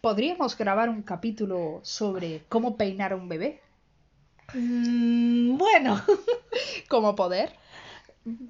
¿Podríamos 0.00 0.56
grabar 0.56 0.88
un 0.88 1.02
capítulo 1.02 1.80
sobre 1.82 2.44
cómo 2.48 2.76
peinar 2.76 3.12
a 3.12 3.16
un 3.16 3.28
bebé? 3.28 3.60
Mm, 4.54 5.58
bueno, 5.58 6.00
¿Cómo 6.88 7.14
poder? 7.14 7.52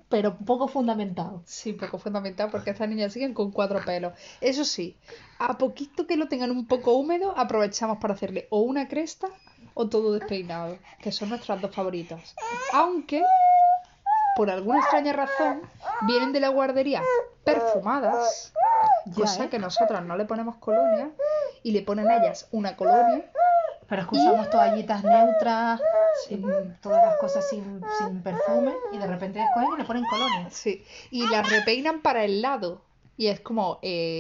pero 0.09 0.37
poco 0.37 0.67
fundamentado. 0.69 1.43
Sí, 1.47 1.73
poco 1.73 1.99
fundamental 1.99 2.51
porque 2.51 2.71
estas 2.71 2.89
niñas 2.89 3.13
siguen 3.13 3.35
con 3.35 3.53
cuatro 3.53 3.81
pelos. 3.85 4.13
Eso 4.41 4.65
sí, 4.65 4.97
a 5.39 5.59
poquito 5.59 6.07
que 6.07 6.17
lo 6.17 6.29
tengan 6.29 6.51
un 6.51 6.67
poco 6.67 6.95
húmedo, 6.95 7.37
aprovechamos 7.37 7.99
para 7.99 8.15
hacerle 8.15 8.49
o 8.51 8.61
una 8.61 8.89
cresta 8.89 9.29
o 9.75 9.89
todo 9.89 10.13
despeinado, 10.13 10.77
que 11.01 11.13
son 11.13 11.29
nuestras 11.29 11.61
dos 11.61 11.75
favoritas. 11.75 12.35
Aunque, 12.73 13.23
por 14.37 14.51
alguna 14.51 14.81
extraña 14.81 15.13
razón, 15.13 15.63
vienen 16.03 16.33
de 16.33 16.41
la 16.41 16.49
guardería 16.49 17.03
perfumadas, 17.45 18.53
cosa 19.15 19.45
¿eh? 19.45 19.49
que 19.49 19.59
nosotras 19.59 20.05
no 20.05 20.17
le 20.17 20.25
ponemos 20.25 20.57
colonia 20.57 21.11
y 21.63 21.73
le 21.73 21.83
ponen 21.83 22.11
a 22.11 22.17
ellas 22.19 22.49
una 22.53 22.77
colonia. 22.77 23.25
Pero 23.89 24.03
es 24.03 24.09
que 24.09 24.17
usamos 24.17 24.49
toallitas 24.51 25.03
neutras, 25.05 25.81
mm, 26.31 26.81
todas 26.81 27.03
las 27.03 27.17
cosas 27.17 27.45
sin, 27.49 27.81
sin 27.99 28.23
perfume, 28.23 28.73
y 28.93 28.99
de 28.99 29.07
repente 29.07 29.43
escogen 29.43 29.73
y 29.75 29.79
le 29.79 29.85
ponen 29.85 30.05
colonia. 30.07 30.49
Sí, 30.51 30.85
y 31.11 31.27
las 31.27 31.49
repeinan 31.49 32.01
para 32.03 32.25
el 32.25 32.41
lado. 32.41 32.83
Y 33.17 33.27
es 33.27 33.41
como, 33.41 33.79
eh, 33.83 34.19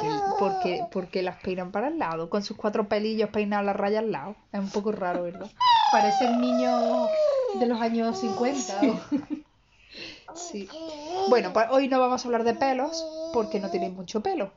que- 0.00 0.22
¿por, 0.38 0.58
qué, 0.60 0.86
por 0.92 1.08
qué 1.08 1.22
las 1.22 1.36
peinan 1.42 1.72
para 1.72 1.88
el 1.88 1.98
lado? 1.98 2.30
Con 2.30 2.44
sus 2.44 2.56
cuatro 2.56 2.88
pelillos 2.88 3.30
peinados 3.30 3.66
las 3.66 3.74
rayas 3.74 4.04
al 4.04 4.12
lado. 4.12 4.36
Es 4.52 4.60
un 4.60 4.70
poco 4.70 4.92
raro, 4.92 5.24
¿verdad? 5.24 5.50
Parecen 5.90 6.40
niños 6.40 7.10
de 7.58 7.66
los 7.66 7.80
años 7.80 8.16
50. 8.18 8.82
¿no? 8.82 9.00
Sí. 10.34 10.68
Bueno, 11.28 11.52
pues 11.52 11.66
hoy 11.70 11.88
no 11.88 11.98
vamos 11.98 12.24
a 12.24 12.28
hablar 12.28 12.44
de 12.44 12.54
pelos 12.54 13.04
porque 13.32 13.58
no 13.60 13.68
tienen 13.70 13.94
mucho 13.94 14.20
pelo. 14.20 14.52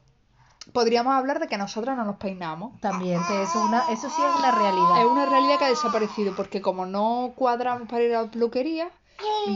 Podríamos 0.71 1.13
hablar 1.13 1.39
de 1.39 1.47
que 1.47 1.57
nosotras 1.57 1.97
no 1.97 2.05
nos 2.05 2.15
peinamos. 2.17 2.79
También, 2.79 3.19
que 3.27 3.41
eso, 3.43 3.59
es 3.59 3.67
una, 3.67 3.79
eso 3.91 4.09
sí 4.09 4.21
es 4.21 4.39
una 4.39 4.51
realidad. 4.51 4.99
Es 5.01 5.05
una 5.05 5.25
realidad 5.25 5.59
que 5.59 5.65
ha 5.65 5.69
desaparecido 5.69 6.35
porque 6.35 6.61
como 6.61 6.85
no 6.85 7.33
cuadramos 7.35 7.87
para 7.89 8.03
ir 8.03 8.15
a 8.15 8.23
la 8.23 8.31
peluquería, 8.31 8.89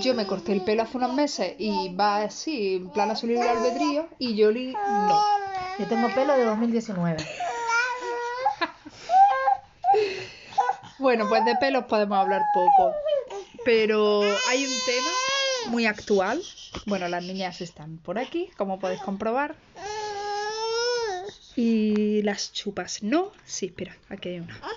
yo 0.02 0.14
me 0.14 0.28
corté 0.28 0.52
el 0.52 0.62
pelo 0.62 0.84
hace 0.84 0.98
unos 0.98 1.14
meses 1.14 1.56
y 1.58 1.96
va 1.96 2.18
así, 2.18 2.76
en 2.76 2.90
plan 2.90 3.10
a 3.10 3.16
su 3.16 3.28
libre 3.28 3.50
albedrío, 3.50 4.08
y 4.20 4.36
Yoli 4.36 4.74
no. 4.74 5.22
Yo 5.80 5.88
tengo 5.88 6.10
pelo 6.14 6.34
de 6.34 6.44
2019. 6.44 7.26
Bueno, 11.00 11.30
pues 11.30 11.46
de 11.46 11.56
pelos 11.56 11.86
podemos 11.86 12.18
hablar 12.18 12.42
poco. 12.54 12.92
Pero 13.64 14.22
hay 14.50 14.66
un 14.66 14.72
tema 14.86 15.72
muy 15.72 15.86
actual. 15.86 16.42
Bueno, 16.86 17.08
las 17.08 17.24
niñas 17.24 17.62
están 17.62 17.98
por 17.98 18.18
aquí, 18.18 18.50
como 18.58 18.80
podéis 18.80 19.02
comprobar. 19.02 19.56
Y 21.58 22.22
las 22.22 22.54
chupas 22.54 23.04
no. 23.04 23.32
Sí, 23.44 23.66
espera, 23.66 23.98
aquí 24.10 24.30
hay 24.30 24.40
una. 24.40 24.58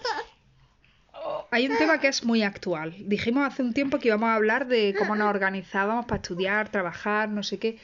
Hay 1.52 1.68
un 1.68 1.76
tema 1.76 1.98
que 2.00 2.08
es 2.08 2.24
muy 2.24 2.42
actual. 2.42 2.94
Dijimos 3.06 3.46
hace 3.46 3.62
un 3.62 3.74
tiempo 3.74 3.98
que 3.98 4.08
íbamos 4.08 4.28
a 4.28 4.36
hablar 4.36 4.66
de 4.68 4.94
cómo 4.96 5.16
nos 5.16 5.28
organizábamos 5.28 6.06
para 6.06 6.16
estudiar, 6.22 6.70
trabajar, 6.70 7.28
no 7.28 7.42
sé 7.42 7.58
qué. 7.58 7.78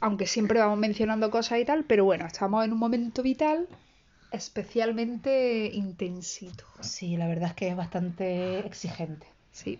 Aunque 0.00 0.26
siempre 0.26 0.58
vamos 0.58 0.78
mencionando 0.78 1.30
cosas 1.30 1.60
y 1.60 1.64
tal, 1.64 1.84
pero 1.84 2.04
bueno, 2.04 2.26
estamos 2.26 2.64
en 2.64 2.72
un 2.72 2.78
momento 2.78 3.22
vital 3.22 3.68
especialmente 4.32 5.70
intensito. 5.72 6.64
Sí, 6.80 7.16
la 7.16 7.28
verdad 7.28 7.50
es 7.50 7.54
que 7.54 7.68
es 7.68 7.76
bastante 7.76 8.58
exigente. 8.66 9.26
Sí. 9.52 9.78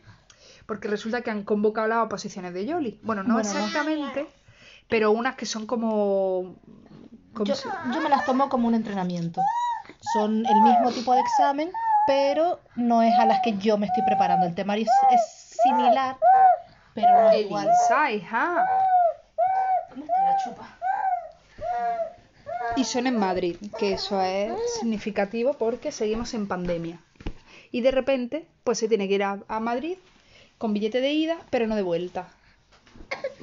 Porque 0.66 0.88
resulta 0.88 1.22
que 1.22 1.30
han 1.30 1.42
convocado 1.42 1.88
las 1.88 1.98
oposiciones 2.04 2.54
de 2.54 2.64
Yoli. 2.66 2.98
Bueno, 3.02 3.22
no 3.24 3.34
Bueno, 3.34 3.52
no. 3.52 3.58
exactamente, 3.58 4.26
pero 4.88 5.10
unas 5.10 5.34
que 5.34 5.46
son 5.46 5.66
como. 5.66 6.56
Como 7.34 7.46
Yo, 7.48 7.54
si- 7.54 7.68
yo 7.92 8.00
me 8.00 8.08
las 8.08 8.24
tomo 8.24 8.48
como 8.48 8.68
un 8.68 8.74
entrenamiento. 8.74 9.44
Son 10.00 10.46
el 10.46 10.60
mismo 10.62 10.90
tipo 10.90 11.14
de 11.14 11.20
examen, 11.20 11.70
pero 12.04 12.60
no 12.74 13.02
es 13.02 13.18
a 13.18 13.26
las 13.26 13.40
que 13.40 13.56
yo 13.58 13.78
me 13.78 13.86
estoy 13.86 14.02
preparando. 14.02 14.46
El 14.46 14.54
temario 14.54 14.84
es, 14.84 14.92
es 15.10 15.22
similar, 15.24 16.16
pero 16.94 17.14
no 17.14 17.30
es 17.30 17.44
igual. 17.44 17.70
Hija. 18.14 18.66
¿Dónde 19.90 20.06
está 20.06 20.22
la 20.22 20.36
chupa? 20.36 20.78
Y 22.76 22.84
son 22.84 23.06
en 23.06 23.16
Madrid, 23.18 23.56
que 23.78 23.92
eso 23.92 24.20
es 24.20 24.52
significativo 24.80 25.54
porque 25.54 25.92
seguimos 25.92 26.34
en 26.34 26.48
pandemia. 26.48 26.98
Y 27.70 27.80
de 27.82 27.90
repente, 27.90 28.46
pues 28.64 28.78
se 28.78 28.88
tiene 28.88 29.06
que 29.08 29.14
ir 29.14 29.22
a, 29.22 29.40
a 29.48 29.60
Madrid 29.60 29.96
con 30.58 30.72
billete 30.74 31.00
de 31.00 31.12
ida, 31.12 31.38
pero 31.50 31.66
no 31.66 31.76
de 31.76 31.82
vuelta. 31.82 32.28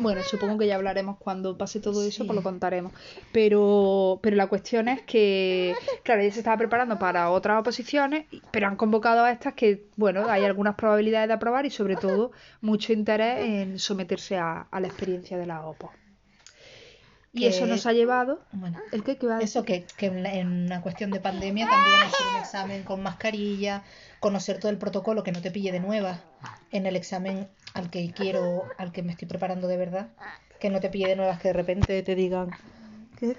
Bueno, 0.01 0.22
supongo 0.23 0.57
que 0.57 0.67
ya 0.67 0.75
hablaremos 0.75 1.17
cuando 1.17 1.57
pase 1.57 1.79
todo 1.79 2.01
eso, 2.03 2.23
Sí. 2.23 2.28
pues 2.28 2.35
lo 2.35 2.44
contaremos. 2.44 2.91
Pero, 3.31 4.19
pero 4.22 4.35
la 4.35 4.47
cuestión 4.47 4.88
es 4.88 5.01
que, 5.03 5.75
claro, 6.03 6.22
ella 6.22 6.31
se 6.34 6.39
estaba 6.39 6.57
preparando 6.57 6.97
para 7.00 7.29
otras 7.29 7.59
oposiciones, 7.59 8.25
pero 8.51 8.67
han 8.67 8.75
convocado 8.75 9.23
a 9.23 9.31
estas 9.31 9.53
que, 9.53 9.85
bueno, 9.95 10.25
hay 10.29 10.44
algunas 10.44 10.75
probabilidades 10.75 11.28
de 11.28 11.34
aprobar 11.34 11.66
y 11.66 11.69
sobre 11.69 11.95
todo 11.95 12.31
mucho 12.61 12.94
interés 12.94 13.40
en 13.47 13.79
someterse 13.79 14.38
a, 14.38 14.67
a 14.72 14.79
la 14.79 14.88
experiencia 14.88 15.38
de 15.38 15.45
la 15.45 15.66
OPO. 15.66 15.91
Y 17.34 17.46
eso 17.46 17.66
nos 17.66 17.86
ha 17.86 17.94
llevado... 17.94 18.42
Bueno, 18.52 18.78
¿El 18.92 19.03
qué? 19.03 19.18
¿Qué 19.18 19.25
iba 19.25 19.38
a 19.38 19.42
eso 19.42 19.64
que, 19.64 19.86
que 19.97 20.08
en, 20.08 20.66
una 20.66 20.81
cuestión 20.81 21.12
de 21.12 21.22
pandemia 21.22 21.68
también 21.68 22.02
hacer 22.02 22.28
un 22.34 22.40
examen 22.40 22.84
con 22.84 23.02
mascarilla, 23.02 23.84
conocer 24.19 24.59
todo 24.59 24.69
el 24.69 24.78
protocolo, 24.78 25.24
que 25.24 25.31
no 25.31 25.41
te 25.41 25.50
pille 25.50 25.72
de 25.72 25.80
nuevas 25.80 26.20
en 26.72 26.86
el 26.86 26.96
examen 26.96 27.47
al 27.74 27.90
que 27.90 28.12
quiero, 28.12 28.66
al 28.78 28.91
que 28.91 29.02
me 29.02 29.14
estoy 29.14 29.30
preparando 29.30 29.68
de 29.68 29.78
verdad, 29.78 30.09
que 30.59 30.70
no 30.70 30.81
te 30.81 30.90
pille 30.90 31.08
de 31.08 31.16
nuevas 31.16 31.40
que 31.40 31.50
de 31.50 31.53
repente 31.53 32.03
te 32.03 32.16
digan 32.16 32.50
¿Qué? 33.18 33.38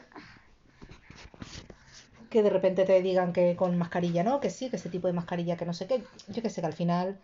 que 2.30 2.42
de 2.42 2.48
repente 2.48 2.86
te 2.86 3.02
digan 3.02 3.34
que 3.34 3.54
con 3.56 3.76
mascarilla 3.76 4.24
no, 4.24 4.40
que 4.40 4.48
sí, 4.48 4.70
que 4.70 4.76
ese 4.76 4.88
tipo 4.88 5.06
de 5.06 5.12
mascarilla 5.12 5.58
que 5.58 5.66
no 5.66 5.74
sé 5.74 5.86
qué, 5.86 6.02
yo 6.28 6.40
que 6.40 6.48
sé 6.48 6.62
que 6.62 6.66
al 6.66 6.72
final 6.72 7.18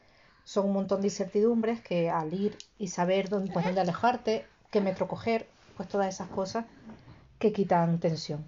son 0.44 0.66
un 0.66 0.74
montón 0.74 1.00
de 1.00 1.06
incertidumbres 1.06 1.80
que 1.80 2.10
al 2.10 2.34
ir 2.34 2.56
y 2.78 2.88
saber 2.88 3.30
dónde, 3.30 3.50
pues, 3.50 3.64
dónde 3.64 3.80
alejarte, 3.80 4.44
qué 4.70 4.82
metro 4.82 5.08
coger, 5.08 5.48
pues 5.78 5.88
todas 5.88 6.12
esas 6.12 6.28
cosas 6.28 6.66
que 7.38 7.52
quitan 7.52 8.00
tensión. 8.00 8.44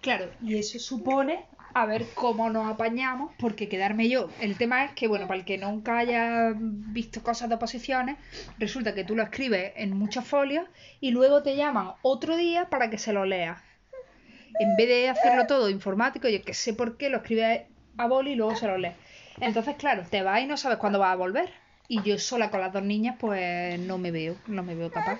Claro, 0.00 0.30
y 0.42 0.56
eso 0.56 0.78
supone 0.78 1.44
a 1.74 1.86
ver 1.86 2.06
cómo 2.14 2.48
nos 2.48 2.66
apañamos, 2.72 3.32
porque 3.38 3.68
quedarme 3.68 4.08
yo. 4.08 4.30
El 4.40 4.56
tema 4.56 4.84
es 4.84 4.92
que, 4.92 5.06
bueno, 5.06 5.26
para 5.26 5.40
el 5.40 5.44
que 5.44 5.58
nunca 5.58 5.98
haya 5.98 6.52
visto 6.56 7.22
cosas 7.22 7.50
de 7.50 7.56
oposiciones, 7.56 8.16
resulta 8.58 8.94
que 8.94 9.04
tú 9.04 9.14
lo 9.14 9.22
escribes 9.22 9.74
en 9.76 9.96
muchos 9.96 10.24
folios 10.24 10.66
y 11.00 11.10
luego 11.10 11.42
te 11.42 11.56
llaman 11.56 11.92
otro 12.00 12.36
día 12.36 12.70
para 12.70 12.88
que 12.88 12.96
se 12.96 13.12
lo 13.12 13.26
leas. 13.26 13.60
En 14.60 14.76
vez 14.76 14.88
de 14.88 15.10
hacerlo 15.10 15.46
todo 15.46 15.68
informático, 15.68 16.28
yo 16.28 16.42
que 16.42 16.54
sé 16.54 16.72
por 16.72 16.96
qué, 16.96 17.10
lo 17.10 17.18
escribes 17.18 17.64
a 17.98 18.06
boli 18.06 18.32
y 18.32 18.36
luego 18.36 18.56
se 18.56 18.66
lo 18.66 18.78
lees. 18.78 18.94
Entonces, 19.40 19.76
claro, 19.76 20.04
te 20.08 20.22
vas 20.22 20.40
y 20.40 20.46
no 20.46 20.56
sabes 20.56 20.78
cuándo 20.78 21.00
vas 21.00 21.12
a 21.12 21.16
volver. 21.16 21.52
Y 21.86 22.00
yo 22.02 22.18
sola 22.18 22.50
con 22.50 22.60
las 22.60 22.72
dos 22.72 22.82
niñas, 22.82 23.16
pues 23.20 23.78
no 23.78 23.98
me 23.98 24.10
veo, 24.10 24.36
no 24.46 24.62
me 24.62 24.74
veo 24.74 24.90
capaz. 24.90 25.18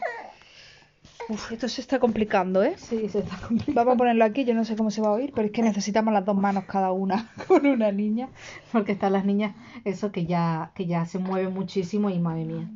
Uf, 1.29 1.53
esto 1.53 1.69
se 1.69 1.81
está 1.81 1.99
complicando, 1.99 2.63
¿eh? 2.63 2.75
Sí, 2.77 3.09
se 3.09 3.21
está 3.21 3.37
complicando. 3.37 3.75
Vamos 3.75 3.95
a 3.95 3.99
ponerlo 3.99 4.25
aquí, 4.25 4.45
yo 4.45 4.55
no 4.55 4.65
sé 4.65 4.77
cómo 4.77 4.91
se 4.91 5.01
va 5.01 5.09
a 5.09 5.13
oír, 5.13 5.33
pero 5.35 5.47
es 5.47 5.53
que 5.53 5.63
necesitamos 5.63 6.13
las 6.13 6.25
dos 6.25 6.37
manos 6.37 6.65
cada 6.65 6.93
una 6.93 7.31
con 7.49 7.67
una 7.67 7.93
niña. 7.93 8.29
Porque 8.73 8.93
están 8.93 9.13
las 9.13 9.25
niñas, 9.25 9.55
eso 9.85 10.13
que 10.13 10.27
ya, 10.27 10.73
que 10.75 10.87
ya 10.87 11.07
se 11.07 11.19
mueven 11.19 11.55
muchísimo 11.55 12.11
y 12.11 12.19
madre 12.19 12.45
mía. 12.45 12.69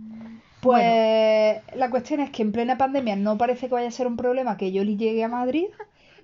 Pues 0.61 1.63
la 1.75 1.91
cuestión 1.91 2.21
es 2.21 2.31
que 2.31 2.43
en 2.43 2.53
plena 2.53 2.77
pandemia 2.77 3.15
no 3.15 3.39
parece 3.39 3.69
que 3.69 3.75
vaya 3.75 3.89
a 3.89 3.93
ser 3.93 4.07
un 4.07 4.17
problema 4.17 4.57
que 4.57 4.73
Yoli 4.73 4.97
llegue 4.97 5.23
a 5.23 5.29
Madrid, 5.29 5.67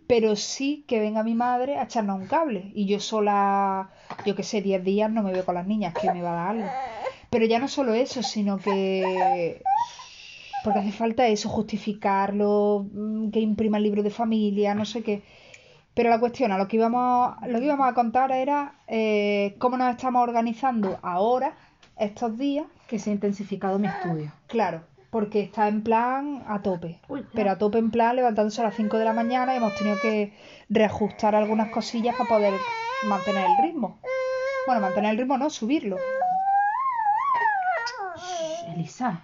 pero 0.09 0.35
sí 0.35 0.85
que 0.89 0.99
venga 0.99 1.23
mi 1.23 1.35
madre 1.35 1.79
a 1.79 1.85
echarnos 1.85 2.21
un 2.21 2.27
cable. 2.27 2.73
Y 2.75 2.87
yo 2.87 2.99
sola, 3.01 3.91
yo 4.27 4.35
qué 4.35 4.43
sé, 4.43 4.61
10 4.61 4.83
días 4.83 5.11
no 5.11 5.23
me 5.23 5.33
veo 5.33 5.45
con 5.45 5.55
las 5.55 5.67
niñas, 5.67 5.95
que 5.95 6.13
me 6.13 6.23
va 6.23 6.33
a 6.33 6.35
dar 6.35 6.49
algo. 6.57 6.69
Pero 7.31 7.47
ya 7.47 7.59
no 7.59 7.69
solo 7.69 7.95
eso, 7.95 8.23
sino 8.23 8.59
que... 8.59 9.63
Porque 10.65 10.79
hace 10.81 10.93
falta 10.93 11.27
eso, 11.27 11.51
justificarlo, 11.51 12.87
mm, 12.91 13.31
que 13.31 13.41
imprima 13.41 13.77
el 13.77 13.83
libro 13.83 14.03
de 14.03 14.09
familia, 14.09 14.75
no 14.75 14.87
sé 14.87 15.03
qué. 15.03 15.23
Pero 15.93 16.09
la 16.09 16.19
cuestión, 16.19 16.53
a 16.53 16.59
lo 16.59 16.67
que 16.67 16.77
íbamos, 16.77 17.37
lo 17.47 17.59
que 17.59 17.67
íbamos 17.67 17.87
a 17.87 17.93
contar 17.93 18.33
era 18.33 18.75
eh, 18.89 19.55
cómo 19.59 19.77
nos 19.77 19.91
estamos 19.91 20.23
organizando 20.23 20.99
ahora, 21.03 21.55
estos 21.97 22.37
días, 22.39 22.67
Que 22.89 22.99
se 22.99 23.11
ha 23.11 23.13
intensificado 23.13 23.79
mi 23.79 23.87
estudio. 23.89 24.33
Claro, 24.49 24.83
porque 25.11 25.41
está 25.41 25.69
en 25.69 25.83
plan 25.83 26.43
a 26.49 26.63
tope. 26.63 26.99
Uy, 27.09 27.25
pero 27.35 27.53
a 27.53 27.59
tope 27.59 27.79
en 27.79 27.91
plan 27.91 28.17
levantándose 28.17 28.61
a 28.63 28.65
las 28.65 28.75
5 28.75 28.99
de 28.99 29.05
la 29.05 29.13
mañana 29.13 29.55
y 29.55 29.59
hemos 29.59 29.75
tenido 29.77 29.97
que 30.01 30.33
reajustar 30.71 31.35
algunas 31.35 31.71
cosillas 31.71 32.17
para 32.17 32.29
poder 32.29 32.55
mantener 33.07 33.47
el 33.47 33.65
ritmo. 33.65 33.99
Bueno, 34.67 34.81
mantener 34.81 35.13
el 35.13 35.19
ritmo 35.19 35.39
no, 35.39 35.51
subirlo. 35.51 35.97
Elisa. 38.75 39.23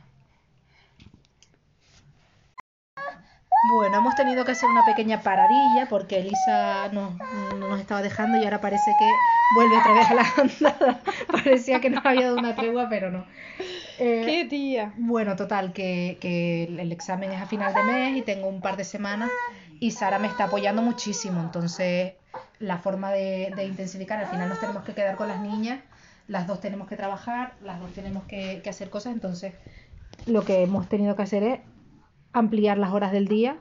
Bueno, 3.68 3.98
hemos 3.98 4.14
tenido 4.14 4.44
que 4.44 4.52
hacer 4.52 4.70
una 4.70 4.84
pequeña 4.84 5.20
paradilla 5.20 5.86
porque 5.88 6.20
Elisa 6.20 6.88
no, 6.92 7.16
no 7.58 7.68
nos 7.68 7.80
estaba 7.80 8.00
dejando 8.00 8.38
y 8.38 8.44
ahora 8.44 8.60
parece 8.60 8.96
que 8.98 9.10
vuelve 9.54 9.78
otra 9.78 9.92
vez 9.92 10.10
a 10.10 10.14
la 10.14 10.26
andada. 10.38 11.00
Parecía 11.30 11.80
que 11.80 11.90
nos 11.90 12.04
había 12.06 12.26
dado 12.26 12.38
una 12.38 12.56
tregua, 12.56 12.88
pero 12.88 13.10
no. 13.10 13.26
Eh, 13.98 14.46
tía? 14.48 14.94
Bueno, 14.96 15.36
total, 15.36 15.74
que, 15.74 16.16
que 16.20 16.64
el 16.64 16.80
el 16.80 16.90
examen 16.90 17.32
es 17.32 17.42
a 17.42 17.46
final 17.46 17.74
de 17.74 17.82
mes 17.82 18.16
y 18.16 18.22
tengo 18.22 18.48
un 18.48 18.62
par 18.62 18.78
de 18.78 18.84
semanas 18.84 19.30
y 19.78 19.90
Sara 19.90 20.18
me 20.18 20.28
está 20.28 20.44
apoyando 20.44 20.80
muchísimo, 20.80 21.40
entonces 21.40 22.14
la 22.58 22.78
forma 22.78 23.12
de, 23.12 23.52
de 23.54 23.64
intensificar, 23.64 24.18
al 24.20 24.26
final 24.26 24.48
nos 24.48 24.60
tenemos 24.60 24.84
que 24.84 24.94
quedar 24.94 25.16
con 25.16 25.28
las 25.28 25.40
niñas, 25.40 25.80
las 26.28 26.46
dos 26.46 26.60
tenemos 26.60 26.88
que 26.88 26.96
trabajar, 26.96 27.54
las 27.62 27.78
dos 27.80 27.92
tenemos 27.92 28.24
que, 28.24 28.60
que 28.62 28.70
hacer 28.70 28.88
cosas, 28.88 29.12
entonces 29.12 29.52
lo 30.26 30.44
que 30.44 30.62
hemos 30.62 30.88
tenido 30.88 31.16
que 31.16 31.22
hacer 31.22 31.42
es 31.42 31.60
ampliar 32.32 32.78
las 32.78 32.92
horas 32.92 33.12
del 33.12 33.28
día 33.28 33.58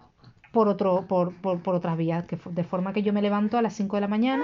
por, 0.52 0.68
otro, 0.68 1.06
por, 1.08 1.34
por, 1.36 1.60
por 1.62 1.76
otras 1.76 1.98
vías, 1.98 2.26
que, 2.26 2.40
de 2.50 2.64
forma 2.64 2.94
que 2.94 3.04
yo 3.04 3.14
me 3.14 3.22
levanto 3.22 3.58
a 3.58 3.62
las 3.62 3.74
5 3.74 3.98
de 3.98 4.02
la 4.02 4.08
mañana, 4.08 4.44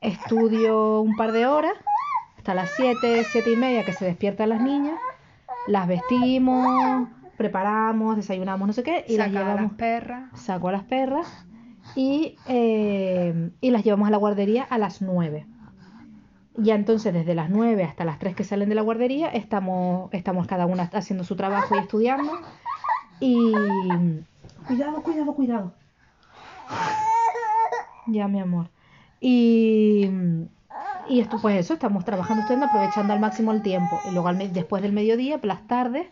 estudio 0.00 1.00
un 1.00 1.16
par 1.16 1.32
de 1.32 1.46
horas, 1.46 1.74
hasta 2.36 2.54
las 2.54 2.70
7, 2.76 3.24
7 3.24 3.52
y 3.52 3.56
media 3.56 3.84
que 3.84 3.92
se 3.92 4.04
despiertan 4.04 4.50
las 4.50 4.60
niñas, 4.60 4.98
las 5.66 5.86
vestimos, 5.86 7.08
preparamos, 7.36 8.16
desayunamos, 8.16 8.66
no 8.66 8.72
sé 8.72 8.82
qué, 8.82 9.04
y 9.08 9.16
las 9.16 9.28
a 9.28 9.30
llevamos, 9.30 9.62
las 9.62 9.72
perras. 9.72 10.40
saco 10.40 10.68
a 10.68 10.72
las 10.72 10.84
perras 10.84 11.46
y, 11.96 12.36
eh, 12.48 13.50
y 13.60 13.70
las 13.70 13.84
llevamos 13.84 14.08
a 14.08 14.10
la 14.10 14.16
guardería 14.16 14.64
a 14.64 14.78
las 14.78 15.02
9. 15.02 15.46
Ya 16.56 16.74
entonces 16.74 17.14
desde 17.14 17.34
las 17.34 17.48
9 17.48 17.82
hasta 17.82 18.04
las 18.04 18.18
3 18.18 18.36
que 18.36 18.44
salen 18.44 18.68
de 18.68 18.74
la 18.74 18.82
guardería 18.82 19.28
estamos, 19.28 20.12
estamos 20.12 20.46
cada 20.46 20.66
una 20.66 20.82
haciendo 20.92 21.24
su 21.24 21.34
trabajo 21.34 21.74
y 21.74 21.78
estudiando. 21.78 22.32
Y... 23.22 23.52
Cuidado, 24.66 25.00
cuidado, 25.02 25.34
cuidado. 25.34 25.72
Ya, 28.08 28.26
mi 28.26 28.40
amor. 28.40 28.68
Y, 29.20 30.08
y 31.08 31.20
esto, 31.20 31.38
pues 31.40 31.56
eso, 31.58 31.74
estamos 31.74 32.04
trabajando, 32.04 32.40
estudiando, 32.40 32.66
aprovechando 32.66 33.12
al 33.12 33.20
máximo 33.20 33.52
el 33.52 33.62
tiempo. 33.62 34.00
Y 34.04 34.10
luego 34.10 34.26
al 34.28 34.52
después 34.52 34.82
del 34.82 34.92
mediodía, 34.92 35.38
por 35.38 35.46
las 35.46 35.66
tardes, 35.68 36.08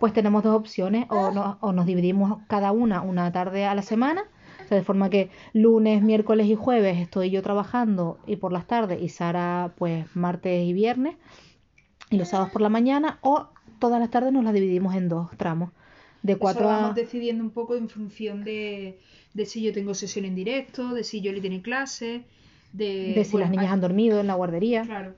pues 0.00 0.14
tenemos 0.14 0.42
dos 0.42 0.56
opciones. 0.56 1.06
O, 1.10 1.30
no- 1.30 1.58
o 1.60 1.72
nos 1.72 1.84
dividimos 1.84 2.38
cada 2.48 2.72
una 2.72 3.02
una 3.02 3.30
tarde 3.32 3.66
a 3.66 3.74
la 3.74 3.82
semana. 3.82 4.22
O 4.64 4.68
sea, 4.68 4.78
de 4.78 4.84
forma 4.84 5.10
que 5.10 5.30
lunes, 5.52 6.02
miércoles 6.02 6.46
y 6.46 6.54
jueves 6.54 6.96
estoy 6.96 7.30
yo 7.30 7.42
trabajando 7.42 8.18
y 8.26 8.36
por 8.36 8.50
las 8.52 8.66
tardes 8.66 9.00
y 9.02 9.10
Sara 9.10 9.72
pues 9.76 10.06
martes 10.16 10.64
y 10.66 10.72
viernes 10.72 11.16
y 12.10 12.16
los 12.16 12.28
sábados 12.28 12.50
por 12.52 12.62
la 12.62 12.68
mañana 12.68 13.18
o 13.20 13.46
todas 13.78 14.00
las 14.00 14.10
tardes 14.10 14.32
nos 14.32 14.42
las 14.42 14.52
dividimos 14.54 14.96
en 14.96 15.08
dos 15.08 15.28
tramos 15.36 15.70
de 16.26 16.32
Eso 16.34 16.40
cuatro 16.40 16.68
a 16.68 16.72
vamos 16.80 16.94
decidiendo 16.94 17.42
un 17.44 17.50
poco 17.50 17.76
en 17.76 17.88
función 17.88 18.44
de, 18.44 18.98
de 19.34 19.46
si 19.46 19.62
yo 19.62 19.72
tengo 19.72 19.94
sesión 19.94 20.24
en 20.24 20.34
directo, 20.34 20.92
de 20.94 21.04
si 21.04 21.20
Yoli 21.20 21.40
tiene 21.40 21.62
clase, 21.62 22.24
de, 22.72 23.12
de 23.14 23.24
si 23.24 23.32
bueno, 23.32 23.44
las 23.44 23.50
niñas 23.50 23.66
hay- 23.66 23.72
han 23.72 23.80
dormido 23.80 24.20
en 24.20 24.26
la 24.26 24.34
guardería. 24.34 24.82
Claro. 24.82 25.14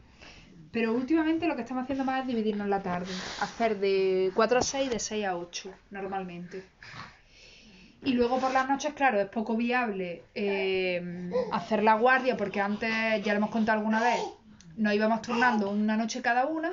Pero 0.71 0.93
últimamente 0.93 1.47
lo 1.49 1.57
que 1.57 1.63
estamos 1.63 1.85
haciendo 1.85 2.05
más 2.05 2.21
es 2.21 2.27
dividirnos 2.27 2.69
la 2.69 2.83
tarde. 2.83 3.11
Hacer 3.41 3.79
de 3.81 4.31
4 4.35 4.59
a 4.59 4.63
6, 4.63 4.91
de 4.91 4.99
6 4.99 5.25
a 5.25 5.37
8, 5.37 5.71
normalmente. 5.91 6.63
Y 8.05 8.13
luego 8.13 8.39
por 8.39 8.53
las 8.53 8.69
noches, 8.69 8.93
claro, 8.95 9.19
es 9.21 9.29
poco 9.29 9.57
viable 9.57 10.23
eh, 10.35 11.31
hacer 11.53 11.83
la 11.83 11.95
guardia, 11.95 12.37
porque 12.37 12.61
antes, 12.61 12.91
ya 13.25 13.33
lo 13.33 13.39
hemos 13.39 13.51
contado 13.51 13.79
alguna 13.79 14.01
vez, 14.01 14.21
nos 14.79 14.95
íbamos 14.95 15.23
turnando 15.23 15.71
una 15.71 15.97
noche 15.97 16.23
cada 16.23 16.47
una. 16.47 16.73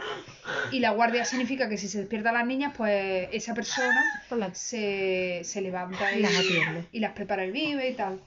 Y 0.72 0.80
la 0.80 0.92
guardia 0.92 1.26
significa 1.26 1.68
que 1.68 1.78
si 1.78 1.88
se 1.88 2.00
despiertan 2.00 2.36
las 2.36 2.46
niñas, 2.46 2.74
pues 2.78 3.28
esa 3.32 3.54
persona 3.54 4.02
se, 4.54 5.42
se 5.44 5.62
levanta 5.62 6.14
y, 6.14 6.22
Las 6.22 6.32
y 6.92 7.00
las 7.00 7.12
prepara 7.14 7.44
el 7.44 7.52
vive 7.52 7.90
y 7.90 7.94
tal. 7.94 8.22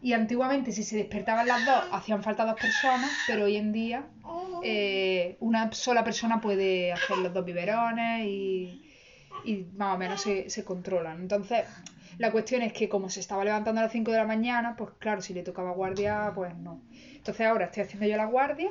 Y 0.00 0.14
antiguamente, 0.14 0.72
si 0.72 0.82
se 0.82 0.96
despertaban 0.96 1.46
las 1.46 1.64
dos, 1.64 1.84
hacían 1.92 2.24
falta 2.24 2.44
dos 2.44 2.58
personas, 2.60 3.10
pero 3.26 3.44
hoy 3.44 3.56
en 3.56 3.70
día 3.72 4.02
eh, 4.64 5.36
una 5.38 5.70
sola 5.72 6.02
persona 6.02 6.40
puede 6.40 6.92
hacer 6.92 7.18
los 7.18 7.32
dos 7.32 7.44
biberones 7.44 8.26
y, 8.26 8.90
y 9.44 9.66
más 9.76 9.94
o 9.94 9.98
menos 9.98 10.20
se, 10.20 10.50
se 10.50 10.64
controlan. 10.64 11.20
Entonces, 11.20 11.64
la 12.18 12.32
cuestión 12.32 12.62
es 12.62 12.72
que 12.72 12.88
como 12.88 13.10
se 13.10 13.20
estaba 13.20 13.44
levantando 13.44 13.80
a 13.80 13.84
las 13.84 13.92
5 13.92 14.10
de 14.10 14.16
la 14.16 14.24
mañana, 14.24 14.74
pues 14.76 14.90
claro, 14.98 15.22
si 15.22 15.34
le 15.34 15.42
tocaba 15.42 15.70
guardia, 15.72 16.32
pues 16.34 16.56
no. 16.56 16.80
Entonces 17.14 17.46
ahora 17.46 17.66
estoy 17.66 17.84
haciendo 17.84 18.06
yo 18.06 18.16
la 18.16 18.26
guardia. 18.26 18.70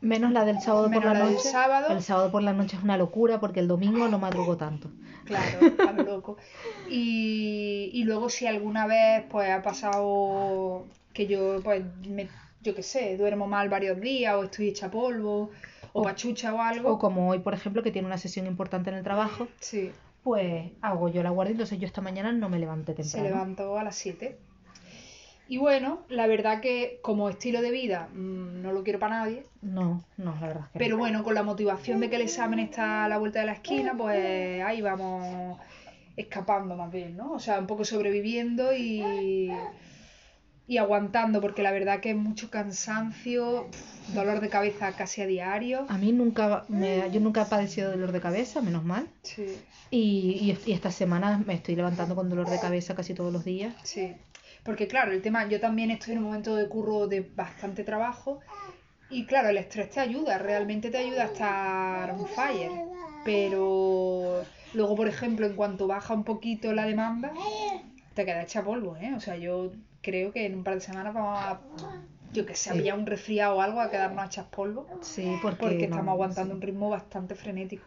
Menos 0.00 0.30
la 0.32 0.44
del 0.44 0.60
sábado 0.60 0.90
por 0.90 1.04
la 1.04 1.14
noche. 1.14 1.40
sábado. 1.50 1.88
El 1.90 2.02
sábado 2.02 2.30
por 2.30 2.42
la 2.42 2.52
noche 2.52 2.76
es 2.76 2.82
una 2.82 2.96
locura 2.96 3.40
porque 3.40 3.60
el 3.60 3.68
domingo 3.68 4.06
no 4.08 4.18
madrugo 4.18 4.56
tanto. 4.56 4.90
Claro, 5.24 5.58
a 5.88 5.92
lo 5.92 6.02
loco. 6.04 6.36
Y, 6.88 7.90
y 7.92 8.04
luego 8.04 8.28
si 8.28 8.46
alguna 8.46 8.86
vez 8.86 9.24
pues 9.30 9.50
ha 9.50 9.62
pasado 9.62 10.86
que 11.12 11.26
yo 11.26 11.60
pues 11.62 11.82
me, 12.08 12.28
yo 12.62 12.74
qué 12.74 12.82
sé, 12.82 13.16
duermo 13.16 13.46
mal 13.46 13.68
varios 13.68 14.00
días 14.00 14.34
o 14.36 14.44
estoy 14.44 14.68
hecha 14.68 14.90
polvo 14.90 15.50
o 15.92 16.00
O- 16.00 16.02
pachucha 16.02 16.54
o 16.54 16.60
algo. 16.60 16.92
O 16.92 16.98
como 16.98 17.28
hoy, 17.30 17.40
por 17.40 17.54
ejemplo, 17.54 17.82
que 17.82 17.90
tiene 17.90 18.06
una 18.06 18.18
sesión 18.18 18.46
importante 18.46 18.90
en 18.90 18.96
el 18.96 19.04
trabajo, 19.04 19.48
Sí, 19.60 19.90
pues 20.22 20.70
hago 20.80 21.08
yo 21.08 21.22
la 21.22 21.30
guardia. 21.30 21.52
Entonces 21.52 21.78
yo 21.78 21.86
esta 21.86 22.00
mañana 22.00 22.32
no 22.32 22.48
me 22.48 22.58
levanté 22.58 22.92
se 22.92 23.02
temprano. 23.02 23.24
levantó 23.28 23.78
a 23.78 23.84
las 23.84 23.96
7. 23.96 24.38
Y 25.50 25.56
bueno, 25.56 26.00
la 26.10 26.26
verdad 26.26 26.60
que 26.60 26.98
como 27.02 27.30
estilo 27.30 27.62
de 27.62 27.70
vida 27.70 28.08
mm, 28.12 28.60
no 28.62 28.72
lo 28.72 28.82
quiero 28.84 28.98
para 28.98 29.20
nadie, 29.20 29.46
No, 29.62 30.04
no, 30.18 30.34
la 30.40 30.46
verdad 30.48 30.62
es 30.66 30.72
que 30.72 30.78
no. 30.78 30.84
pero 30.84 30.96
bueno, 30.98 31.24
con 31.24 31.34
la 31.34 31.42
motivación 31.42 32.00
de 32.00 32.10
que 32.10 32.16
el 32.16 32.22
examen 32.22 32.58
está 32.58 33.04
a 33.04 33.08
la 33.08 33.16
vuelta 33.18 33.40
de 33.40 33.46
la 33.46 33.52
esquina, 33.52 33.94
pues 33.96 34.62
ahí 34.62 34.82
vamos 34.82 35.58
escapando 36.16 36.76
más 36.76 36.90
bien, 36.92 37.16
¿no? 37.16 37.32
O 37.32 37.38
sea, 37.38 37.58
un 37.58 37.66
poco 37.66 37.84
sobreviviendo 37.84 38.72
y, 38.74 39.50
y 40.66 40.76
aguantando, 40.76 41.40
porque 41.40 41.62
la 41.62 41.70
verdad 41.72 42.00
que 42.00 42.10
es 42.10 42.16
mucho 42.16 42.50
cansancio, 42.50 43.68
dolor 44.14 44.40
de 44.40 44.48
cabeza 44.50 44.92
casi 44.92 45.22
a 45.22 45.26
diario. 45.26 45.86
A 45.88 45.96
mí 45.96 46.12
nunca, 46.12 46.64
me, 46.68 47.10
yo 47.10 47.20
nunca 47.20 47.42
he 47.42 47.46
padecido 47.46 47.90
dolor 47.90 48.12
de 48.12 48.20
cabeza, 48.20 48.60
menos 48.60 48.84
mal. 48.84 49.08
Sí, 49.22 49.46
Y, 49.90 50.56
y, 50.66 50.70
y 50.70 50.72
estas 50.72 50.94
semanas 50.94 51.46
me 51.46 51.54
estoy 51.54 51.74
levantando 51.76 52.14
con 52.14 52.28
dolor 52.28 52.50
de 52.50 52.58
cabeza 52.58 52.94
casi 52.94 53.14
todos 53.14 53.32
los 53.32 53.44
días. 53.44 53.74
sí. 53.82 54.14
Porque 54.68 54.86
claro, 54.86 55.12
el 55.12 55.22
tema, 55.22 55.48
yo 55.48 55.60
también 55.60 55.90
estoy 55.90 56.12
en 56.12 56.18
un 56.18 56.24
momento 56.24 56.54
de 56.54 56.68
curro 56.68 57.06
de 57.06 57.22
bastante 57.34 57.84
trabajo 57.84 58.40
y 59.08 59.24
claro, 59.24 59.48
el 59.48 59.56
estrés 59.56 59.88
te 59.88 59.98
ayuda, 60.00 60.36
realmente 60.36 60.90
te 60.90 60.98
ayuda 60.98 61.22
a 61.22 61.26
estar 61.28 62.10
on 62.10 62.26
fire. 62.26 62.70
Pero 63.24 64.44
luego, 64.74 64.94
por 64.94 65.08
ejemplo, 65.08 65.46
en 65.46 65.56
cuanto 65.56 65.86
baja 65.86 66.12
un 66.12 66.22
poquito 66.22 66.74
la 66.74 66.84
demanda, 66.84 67.32
te 68.12 68.26
queda 68.26 68.42
hecha 68.42 68.62
polvo, 68.62 68.94
¿eh? 68.98 69.14
O 69.16 69.20
sea, 69.20 69.36
yo 69.38 69.72
creo 70.02 70.32
que 70.34 70.44
en 70.44 70.56
un 70.56 70.64
par 70.64 70.74
de 70.74 70.80
semanas 70.82 71.14
vamos 71.14 71.38
a, 71.42 71.58
yo 72.34 72.44
que 72.44 72.54
sé, 72.54 72.68
a 72.68 72.74
Sí. 72.74 72.80
pillar 72.80 72.98
un 72.98 73.06
resfriado 73.06 73.56
o 73.56 73.62
algo, 73.62 73.80
a 73.80 73.90
quedarnos 73.90 74.26
hechas 74.26 74.48
polvo, 74.48 74.86
Sí, 75.00 75.24
porque, 75.40 75.64
porque 75.64 75.86
no, 75.88 75.94
estamos 75.94 76.12
aguantando 76.12 76.52
un 76.54 76.60
ritmo 76.60 76.90
bastante 76.90 77.34
frenético. 77.34 77.86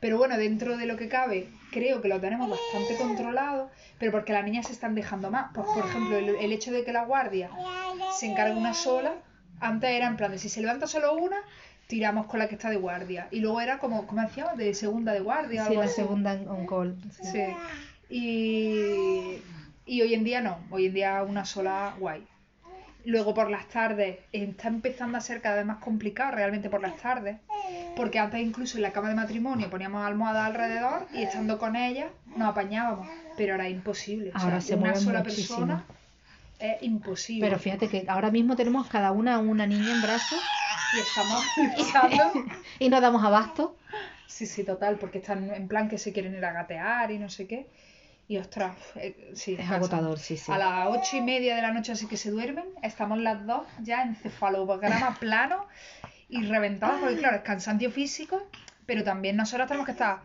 Pero 0.00 0.16
bueno, 0.18 0.36
dentro 0.36 0.76
de 0.76 0.86
lo 0.86 0.96
que 0.96 1.08
cabe, 1.08 1.48
creo 1.72 2.00
que 2.00 2.08
lo 2.08 2.20
tenemos 2.20 2.48
bastante 2.48 2.96
controlado, 2.96 3.70
pero 3.98 4.12
porque 4.12 4.32
las 4.32 4.44
niñas 4.44 4.66
se 4.66 4.72
están 4.72 4.94
dejando 4.94 5.30
más. 5.30 5.50
Pues, 5.54 5.66
por 5.66 5.84
ejemplo, 5.84 6.16
el, 6.16 6.28
el 6.36 6.52
hecho 6.52 6.70
de 6.72 6.84
que 6.84 6.92
la 6.92 7.04
guardia 7.04 7.50
se 8.18 8.26
encargue 8.26 8.56
una 8.56 8.74
sola, 8.74 9.14
antes 9.60 9.90
era 9.90 10.06
en 10.06 10.16
plan 10.16 10.30
de 10.30 10.38
si 10.38 10.48
se 10.48 10.60
levanta 10.60 10.86
solo 10.86 11.14
una, 11.14 11.38
tiramos 11.88 12.26
con 12.26 12.38
la 12.38 12.48
que 12.48 12.54
está 12.54 12.70
de 12.70 12.76
guardia. 12.76 13.26
Y 13.32 13.40
luego 13.40 13.60
era 13.60 13.78
como, 13.78 14.06
¿cómo 14.06 14.22
decíamos? 14.22 14.56
De 14.56 14.72
segunda 14.74 15.12
de 15.12 15.20
guardia. 15.20 15.62
Sí, 15.62 15.68
algo 15.70 15.80
la 15.80 15.86
así. 15.86 15.94
segunda 15.96 16.32
on 16.46 16.66
call. 16.66 16.96
sí. 17.10 17.30
Sí. 17.32 17.42
Y, 18.10 19.42
y 19.84 20.02
hoy 20.02 20.14
en 20.14 20.24
día 20.24 20.40
no, 20.40 20.58
hoy 20.70 20.86
en 20.86 20.94
día 20.94 21.22
una 21.22 21.44
sola 21.44 21.94
guay. 21.98 22.26
Luego 23.08 23.32
por 23.32 23.48
las 23.50 23.66
tardes 23.68 24.18
está 24.32 24.68
empezando 24.68 25.16
a 25.16 25.22
ser 25.22 25.40
cada 25.40 25.56
vez 25.56 25.64
más 25.64 25.78
complicado 25.78 26.32
realmente 26.32 26.68
por 26.68 26.82
las 26.82 26.94
tardes, 26.98 27.38
porque 27.96 28.18
antes 28.18 28.38
incluso 28.40 28.76
en 28.76 28.82
la 28.82 28.92
cama 28.92 29.08
de 29.08 29.14
matrimonio 29.14 29.70
poníamos 29.70 30.06
almohadas 30.06 30.44
alrededor 30.46 31.06
y 31.14 31.22
estando 31.22 31.58
con 31.58 31.74
ellas 31.74 32.10
nos 32.36 32.50
apañábamos, 32.50 33.08
pero 33.38 33.54
ahora 33.54 33.66
es 33.66 33.72
imposible. 33.72 34.28
O 34.28 34.32
sea, 34.32 34.42
Ahora 34.42 34.60
se 34.60 34.74
una 34.74 34.94
sola 34.94 35.20
muchísimo. 35.20 35.56
persona 35.56 35.84
es 36.58 36.82
imposible. 36.82 37.46
Pero 37.48 37.58
fíjate 37.58 37.88
que 37.88 38.04
ahora 38.08 38.30
mismo 38.30 38.56
tenemos 38.56 38.86
cada 38.88 39.10
una 39.12 39.38
una 39.38 39.66
niña 39.66 39.94
en 39.94 40.02
brazos 40.02 40.38
Y 40.94 40.98
estamos 41.00 41.42
luchando. 41.56 42.32
y 42.78 42.90
no 42.90 43.00
damos 43.00 43.24
abasto. 43.24 43.74
Sí, 44.26 44.44
sí, 44.44 44.64
total, 44.64 44.96
porque 44.98 45.16
están 45.18 45.50
en 45.54 45.66
plan 45.66 45.88
que 45.88 45.96
se 45.96 46.12
quieren 46.12 46.34
ir 46.34 46.44
a 46.44 46.52
gatear 46.52 47.10
y 47.10 47.18
no 47.18 47.30
sé 47.30 47.46
qué. 47.46 47.66
Y 48.28 48.36
ostras, 48.36 48.76
eh, 48.96 49.32
sí. 49.34 49.52
Es 49.54 49.58
cansa. 49.60 49.76
agotador, 49.76 50.18
sí, 50.18 50.36
sí. 50.36 50.52
A 50.52 50.58
las 50.58 50.86
ocho 50.88 51.16
y 51.16 51.20
media 51.22 51.56
de 51.56 51.62
la 51.62 51.72
noche 51.72 51.92
así 51.92 52.06
que 52.06 52.16
se 52.16 52.30
duermen, 52.30 52.66
estamos 52.82 53.18
las 53.18 53.44
dos 53.46 53.66
ya 53.82 54.02
en 54.02 54.14
cefalograma 54.16 55.18
plano 55.20 55.66
y 56.28 56.44
reventadas, 56.44 57.00
porque 57.00 57.16
claro, 57.16 57.36
es 57.36 57.42
cansancio 57.42 57.90
físico, 57.90 58.42
pero 58.86 59.02
también 59.02 59.36
nosotros 59.36 59.66
tenemos 59.66 59.86
que 59.86 59.92
estar 59.92 60.22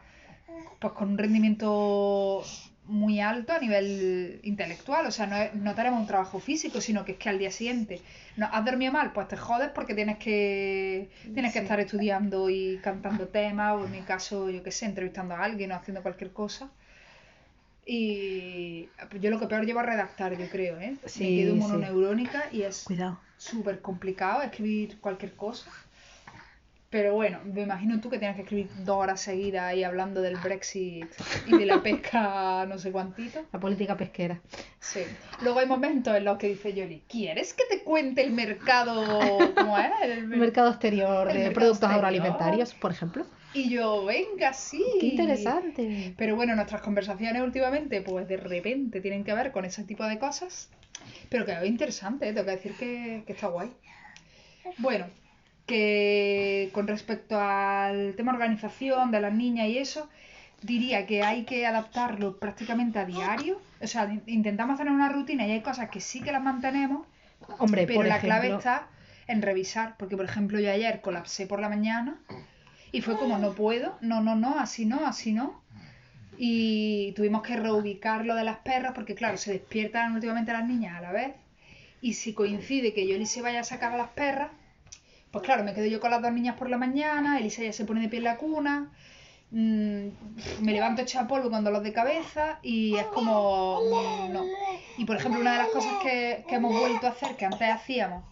pues 0.80 0.94
con 0.94 1.12
un 1.12 1.18
rendimiento 1.18 2.44
muy 2.86 3.22
alto 3.22 3.54
a 3.54 3.60
nivel 3.60 4.42
intelectual, 4.44 5.06
o 5.06 5.12
sea, 5.12 5.26
no, 5.28 5.38
es- 5.38 5.54
no 5.56 5.74
tenemos 5.74 6.02
un 6.02 6.06
trabajo 6.08 6.40
físico, 6.42 6.82
sino 6.82 7.06
que 7.06 7.14
es 7.14 7.18
que 7.18 7.30
al 7.30 7.40
día 7.40 7.52
siguiente 7.52 8.04
no, 8.36 8.48
has 8.52 8.66
dormido 8.66 8.92
mal, 8.92 9.14
pues 9.14 9.30
te 9.30 9.38
jodes 9.38 9.70
porque 9.70 9.94
tienes 9.96 10.18
que 10.18 11.10
tienes 11.34 11.54
que 11.54 11.60
estar 11.60 11.80
estudiando 11.80 12.50
y 12.50 12.80
cantando 12.84 13.30
temas, 13.30 13.76
o 13.78 13.86
en 13.86 13.92
mi 13.92 14.02
caso, 14.04 14.50
yo 14.50 14.62
qué 14.64 14.72
sé, 14.72 14.86
entrevistando 14.88 15.36
a 15.36 15.44
alguien 15.44 15.72
o 15.72 15.76
haciendo 15.76 16.02
cualquier 16.02 16.34
cosa. 16.34 16.72
Y 17.86 18.90
yo 19.20 19.30
lo 19.30 19.40
que 19.40 19.48
peor 19.48 19.66
llevo 19.66 19.80
a 19.80 19.84
redactar, 19.84 20.38
yo 20.38 20.48
creo, 20.50 20.80
¿eh? 20.80 20.96
Me 21.04 21.10
Sí, 21.10 21.36
quedo 21.36 21.54
sí. 21.54 21.60
mononeurónica 21.60 22.46
y 22.52 22.62
es 22.64 22.86
súper 23.38 23.82
complicado 23.82 24.42
escribir 24.42 25.00
cualquier 25.02 25.34
cosa. 25.36 25.70
Pero 26.90 27.16
bueno, 27.16 27.40
me 27.44 27.64
imagino 27.64 28.00
tú 28.00 28.12
que 28.12 28.20
tienes 28.20 28.36
que 28.36 28.44
escribir 28.44 28.70
dos 28.86 28.98
horas 28.98 29.20
seguidas 29.20 29.64
ahí 29.64 29.84
hablando 29.84 30.22
del 30.22 30.36
Brexit 30.38 31.08
y 31.48 31.58
de 31.58 31.66
la 31.66 31.82
pesca 31.82 32.66
no 32.70 32.78
sé 32.78 32.92
cuántito. 32.92 33.44
La 33.52 33.60
política 33.60 33.98
pesquera. 33.98 34.40
Sí. 34.80 35.02
Luego 35.42 35.58
hay 35.60 35.66
momentos 35.66 36.16
en 36.16 36.24
los 36.24 36.38
que 36.38 36.50
dice 36.50 36.72
Yoli, 36.74 37.04
¿quieres 37.10 37.56
que 37.56 37.64
te 37.68 37.84
cuente 37.84 38.22
el 38.24 38.32
mercado? 38.32 39.56
¿Cómo 39.56 39.76
es? 39.80 39.92
El 40.04 40.28
mer- 40.28 40.40
Mercado 40.40 40.70
exterior 40.70 41.28
El 41.30 41.34
de 41.38 41.44
mercado 41.46 41.54
productos 41.56 41.90
exterior. 41.90 41.96
agroalimentarios, 42.06 42.74
por 42.76 42.92
ejemplo. 42.92 43.26
Y 43.54 43.70
yo, 43.70 44.06
venga, 44.06 44.54
sí. 44.54 44.84
Qué 45.00 45.08
interesante. 45.08 46.14
Pero 46.18 46.36
bueno, 46.36 46.56
nuestras 46.56 46.82
conversaciones 46.82 47.42
últimamente, 47.42 48.02
pues 48.02 48.28
de 48.28 48.38
repente 48.38 49.02
tienen 49.02 49.24
que 49.24 49.34
ver 49.34 49.52
con 49.52 49.66
ese 49.66 49.84
tipo 49.84 50.04
de 50.06 50.18
cosas. 50.20 50.70
Pero 51.30 51.46
que 51.46 51.52
es 51.52 51.66
interesante, 51.66 52.30
¿eh? 52.30 52.34
tengo 52.34 52.46
que 52.46 52.52
decir 52.52 52.74
que, 52.74 53.24
que 53.28 53.34
está 53.34 53.48
guay. 53.48 53.72
Bueno, 54.78 55.06
que 55.66 56.70
con 56.74 56.88
respecto 56.88 57.40
al 57.40 58.14
tema 58.16 58.34
organización 58.34 59.12
de 59.12 59.22
las 59.22 59.34
niñas 59.34 59.68
y 59.68 59.78
eso, 59.78 60.10
diría 60.62 61.06
que 61.06 61.22
hay 61.24 61.44
que 61.44 61.66
adaptarlo 61.66 62.38
prácticamente 62.38 63.00
a 63.00 63.06
diario. 63.06 63.60
O 63.82 63.88
sea, 63.88 64.06
in- 64.06 64.24
intentamos 64.28 64.76
hacer 64.76 64.92
una 64.92 65.10
rutina 65.10 65.46
y 65.48 65.52
hay 65.52 65.62
cosas 65.62 65.90
que 65.90 66.00
sí 66.00 66.22
que 66.22 66.32
las 66.32 66.42
mantenemos, 66.44 67.06
Hombre, 67.60 67.86
pero 67.86 68.00
por 68.00 68.08
la 68.08 68.20
clave 68.20 68.48
está 68.58 68.88
en 69.28 69.42
revisar. 69.42 69.96
Porque, 69.98 70.16
por 70.16 70.26
ejemplo, 70.26 70.60
yo 70.60 70.72
ayer 70.72 71.02
colapsé 71.02 71.46
por 71.48 71.60
la 71.60 71.70
mañana 71.70 72.18
y 72.94 73.02
fue 73.02 73.18
como, 73.18 73.40
no 73.40 73.54
puedo, 73.54 73.98
no, 74.02 74.22
no, 74.22 74.36
no, 74.36 74.60
así 74.60 74.86
no, 74.86 75.08
así 75.08 75.34
no. 75.34 75.64
Y 76.38 77.12
tuvimos 77.14 77.42
que 77.42 77.58
reubicar 77.58 78.24
lo 78.24 78.36
de 78.36 78.44
las 78.44 78.60
perras 78.60 78.92
porque, 78.94 79.16
claro, 79.16 79.36
se 79.38 79.52
despiertan 79.52 80.14
últimamente 80.14 80.54
las 80.54 80.66
niñas 80.66 80.98
a 80.98 81.02
la 81.02 81.12
vez. 81.12 81.34
Y 82.02 82.14
si 82.14 82.34
coincide 82.34 82.94
que 82.94 83.08
Yoli 83.08 83.26
se 83.26 83.42
vaya 83.42 83.62
a 83.62 83.64
sacar 83.64 83.94
a 83.94 83.98
las 83.98 84.10
perras, 84.10 84.52
pues 85.32 85.44
claro, 85.44 85.64
me 85.64 85.74
quedo 85.74 85.88
yo 85.88 86.00
con 86.00 86.12
las 86.12 86.22
dos 86.22 86.32
niñas 86.32 86.56
por 86.56 86.70
la 86.70 86.78
mañana, 86.78 87.40
Elisa 87.40 87.64
ya 87.64 87.74
se 87.74 87.86
pone 87.86 88.02
de 88.02 88.10
pie 88.10 88.20
en 88.20 88.26
la 88.26 88.38
cuna, 88.38 88.92
mm, 89.50 90.08
me 90.62 90.72
levanto 90.72 91.02
hecha 91.02 91.28
polvo 91.28 91.50
con 91.50 91.64
dolor 91.64 91.82
de 91.82 91.94
cabeza 91.94 92.60
y 92.62 92.96
es 92.96 93.06
como, 93.08 93.80
mm, 93.82 94.34
no. 94.34 94.44
Y 95.00 95.06
por 95.06 95.16
ejemplo, 95.16 95.42
una 95.42 95.54
de 95.54 95.58
las 95.58 95.70
cosas 95.70 95.94
que, 96.04 96.46
que 96.48 96.56
hemos 96.56 96.80
vuelto 96.80 97.08
a 97.08 97.10
hacer, 97.10 97.36
que 97.38 97.46
antes 97.46 97.68
hacíamos, 97.68 98.24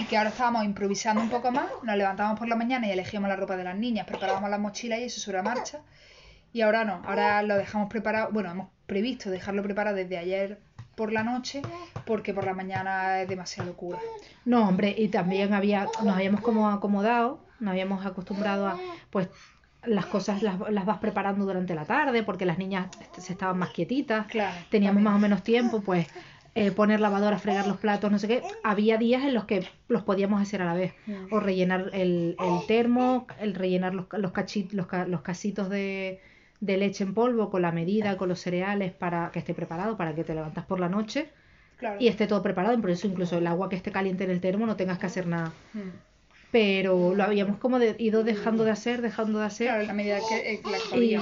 y 0.00 0.04
que 0.04 0.16
ahora 0.16 0.30
estábamos 0.30 0.64
improvisando 0.64 1.22
un 1.22 1.30
poco 1.30 1.50
más, 1.50 1.66
nos 1.82 1.96
levantábamos 1.96 2.38
por 2.38 2.48
la 2.48 2.56
mañana 2.56 2.86
y 2.86 2.90
elegíamos 2.90 3.28
la 3.28 3.36
ropa 3.36 3.56
de 3.56 3.64
las 3.64 3.76
niñas, 3.76 4.06
preparábamos 4.06 4.50
las 4.50 4.60
mochilas 4.60 4.98
y 5.00 5.04
eso 5.04 5.20
sobre 5.20 5.38
la 5.38 5.42
marcha. 5.44 5.78
Y 6.52 6.60
ahora 6.62 6.84
no, 6.84 7.02
ahora 7.06 7.42
lo 7.42 7.56
dejamos 7.56 7.88
preparado, 7.88 8.30
bueno, 8.32 8.50
hemos 8.50 8.68
previsto 8.86 9.30
dejarlo 9.30 9.62
preparado 9.62 9.96
desde 9.96 10.16
ayer 10.18 10.60
por 10.94 11.12
la 11.12 11.22
noche, 11.22 11.60
porque 12.06 12.32
por 12.32 12.44
la 12.46 12.54
mañana 12.54 13.20
es 13.20 13.28
demasiada 13.28 13.68
locura. 13.68 13.98
No, 14.46 14.66
hombre, 14.68 14.94
y 14.96 15.08
también 15.08 15.52
había, 15.52 15.86
nos 16.02 16.14
habíamos 16.16 16.40
como 16.40 16.70
acomodado, 16.70 17.40
nos 17.60 17.72
habíamos 17.72 18.06
acostumbrado 18.06 18.66
a, 18.68 18.78
pues, 19.10 19.28
las 19.84 20.06
cosas 20.06 20.42
las, 20.42 20.58
las 20.70 20.84
vas 20.86 20.98
preparando 20.98 21.44
durante 21.44 21.74
la 21.74 21.84
tarde, 21.84 22.22
porque 22.22 22.46
las 22.46 22.56
niñas 22.58 22.86
se 23.18 23.32
estaban 23.32 23.58
más 23.58 23.70
quietitas, 23.70 24.26
Claro. 24.26 24.56
teníamos 24.70 24.96
también. 24.96 25.04
más 25.12 25.16
o 25.16 25.18
menos 25.18 25.42
tiempo, 25.42 25.80
pues, 25.82 26.06
eh, 26.56 26.70
poner 26.72 27.00
lavadora, 27.00 27.38
fregar 27.38 27.66
los 27.66 27.76
platos, 27.76 28.10
no 28.10 28.18
sé 28.18 28.26
qué. 28.28 28.42
Había 28.64 28.96
días 28.98 29.22
en 29.24 29.34
los 29.34 29.44
que 29.44 29.64
los 29.88 30.02
podíamos 30.02 30.40
hacer 30.40 30.62
a 30.62 30.64
la 30.64 30.74
vez, 30.74 30.92
o 31.30 31.38
rellenar 31.40 31.90
el, 31.92 32.36
el 32.38 32.66
termo, 32.66 33.26
el 33.40 33.54
rellenar 33.54 33.94
los, 33.94 34.06
los, 34.12 34.32
cachi- 34.32 34.70
los, 34.72 34.86
los 35.08 35.20
casitos 35.22 35.68
de, 35.70 36.20
de 36.60 36.76
leche 36.76 37.04
en 37.04 37.14
polvo 37.14 37.50
con 37.50 37.62
la 37.62 37.72
medida, 37.72 38.16
con 38.16 38.28
los 38.28 38.40
cereales 38.40 38.92
para 38.92 39.30
que 39.32 39.38
esté 39.38 39.54
preparado, 39.54 39.96
para 39.96 40.14
que 40.14 40.24
te 40.24 40.34
levantas 40.34 40.64
por 40.64 40.80
la 40.80 40.88
noche 40.88 41.28
Claro. 41.78 41.96
y 42.00 42.08
esté 42.08 42.26
todo 42.26 42.42
preparado, 42.42 42.80
por 42.80 42.88
eso 42.88 43.06
incluso 43.06 43.36
el 43.36 43.46
agua 43.46 43.68
que 43.68 43.76
esté 43.76 43.92
caliente 43.92 44.24
en 44.24 44.30
el 44.30 44.40
termo 44.40 44.64
no 44.64 44.76
tengas 44.76 44.98
que 44.98 45.04
hacer 45.06 45.26
nada. 45.26 45.52
Mm. 45.74 45.80
Pero 46.50 47.14
lo 47.14 47.24
habíamos 47.24 47.58
como 47.58 47.78
de- 47.78 47.96
ido 47.98 48.24
dejando 48.24 48.64
de 48.64 48.70
hacer, 48.70 49.02
dejando 49.02 49.40
de 49.40 49.46
hacer. 49.46 49.66
Claro, 49.68 49.82
la 49.84 49.92
medida 49.92 50.20
que, 50.28 50.54
eh, 50.54 50.60
la 50.64 50.78
y, 50.98 51.16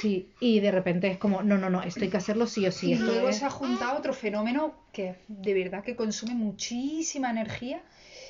sí, 0.00 0.28
y 0.40 0.60
de 0.60 0.70
repente 0.70 1.08
es 1.08 1.18
como, 1.18 1.42
no, 1.42 1.58
no, 1.58 1.70
no, 1.70 1.82
esto 1.82 2.00
hay 2.00 2.08
que 2.10 2.16
hacerlo 2.16 2.46
sí 2.46 2.66
o 2.66 2.72
sí. 2.72 2.88
y 2.88 2.92
esto 2.94 3.06
luego 3.06 3.28
es- 3.28 3.36
se 3.38 3.44
ha 3.44 3.50
juntado 3.50 3.98
otro 3.98 4.12
fenómeno 4.12 4.74
que 4.92 5.16
de 5.28 5.54
verdad 5.54 5.84
que 5.84 5.94
consume 5.94 6.34
muchísima 6.34 7.30
energía. 7.30 7.82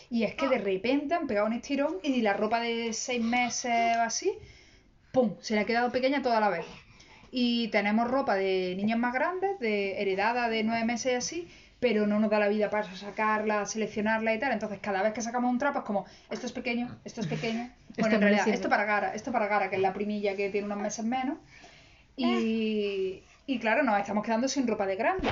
Y 0.09 0.23
es 0.23 0.35
que 0.37 0.49
de 0.49 0.59
repente 0.59 1.14
han 1.14 1.26
pegado 1.26 1.47
un 1.49 1.52
estirón 1.52 1.97
y 2.02 2.21
la 2.23 2.33
ropa 2.33 2.61
de 2.61 2.92
seis 2.92 3.21
meses 3.23 3.97
o 3.99 4.02
así, 4.02 4.33
¡pum! 5.12 5.35
Se 5.40 5.54
le 5.54 5.61
ha 5.61 5.64
quedado 5.64 5.90
pequeña 5.90 6.23
toda 6.23 6.38
la 6.38 6.49
vez. 6.49 6.64
Y 7.33 7.68
tenemos 7.68 8.09
ropa 8.09 8.37
de 8.37 8.75
niñas 8.76 8.99
más 8.99 9.12
grandes, 9.12 9.59
de 9.59 10.00
heredada 10.00 10.49
de 10.49 10.62
nueve 10.62 10.85
meses 10.85 11.12
y 11.12 11.14
así, 11.16 11.49
pero 11.87 12.05
no 12.05 12.19
nos 12.19 12.28
da 12.31 12.40
la 12.40 12.49
vida 12.49 12.69
para 12.69 12.83
sacarla, 12.97 13.64
seleccionarla 13.64 14.35
y 14.35 14.40
tal. 14.40 14.50
Entonces, 14.50 14.81
cada 14.81 15.05
vez 15.05 15.12
que 15.12 15.23
sacamos 15.23 15.49
un 15.52 15.59
trapo 15.59 15.78
es 15.78 15.85
como, 15.85 16.05
esto 16.28 16.47
es 16.47 16.52
pequeño, 16.52 16.85
esto 17.05 17.21
es 17.21 17.28
pequeño. 17.28 17.71
Bueno, 17.97 18.09
no 18.11 18.14
en 18.16 18.23
realidad, 18.23 18.49
esto 18.49 18.69
para 18.69 18.85
Gara, 18.85 19.14
esto 19.14 19.31
para 19.31 19.47
Gara, 19.47 19.71
que 19.71 19.76
es 19.76 19.83
la 19.83 19.93
primilla 19.93 20.35
que 20.35 20.50
tiene 20.50 20.66
unos 20.66 20.78
meses 20.78 21.05
menos. 21.05 21.38
Y, 22.16 23.23
y 23.47 23.59
claro, 23.61 23.85
nos 23.85 23.97
estamos 24.00 24.25
quedando 24.25 24.49
sin 24.49 24.66
ropa 24.66 24.85
de 24.85 24.97
grande. 24.97 25.28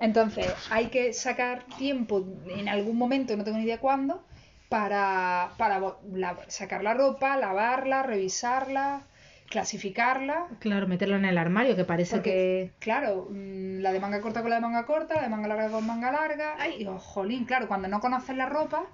Entonces, 0.00 0.52
hay 0.70 0.86
que 0.88 1.12
sacar 1.12 1.62
tiempo 1.78 2.26
en 2.48 2.68
algún 2.68 2.96
momento, 2.98 3.36
no 3.36 3.44
tengo 3.44 3.58
ni 3.58 3.64
idea 3.64 3.78
cuándo, 3.78 4.24
para, 4.68 5.52
para 5.58 5.78
la- 6.12 6.38
sacar 6.48 6.82
la 6.82 6.94
ropa, 6.94 7.36
lavarla, 7.36 8.02
revisarla, 8.02 9.02
clasificarla. 9.50 10.46
Claro, 10.60 10.86
meterla 10.86 11.16
en 11.16 11.26
el 11.26 11.36
armario, 11.36 11.76
que 11.76 11.84
parece 11.84 12.16
Porque, 12.16 12.72
claro, 12.78 13.28
mm, 13.30 13.80
la 13.80 13.92
de 13.92 14.00
manga 14.00 14.20
corta 14.22 14.40
con 14.40 14.48
la 14.48 14.56
de 14.56 14.62
manga 14.62 14.86
corta, 14.86 15.16
la 15.16 15.22
de 15.22 15.28
manga 15.28 15.48
larga 15.48 15.68
con 15.68 15.86
manga 15.86 16.12
larga. 16.12 16.54
Ay, 16.58 16.86
oh, 16.86 16.98
jolín, 16.98 17.44
claro, 17.44 17.68
cuando 17.68 17.88
no 17.88 18.00
conoces 18.00 18.36
la 18.36 18.46
ropa, 18.46 18.84